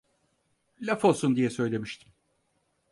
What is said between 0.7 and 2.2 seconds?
Laf olsun diye söylemiştim...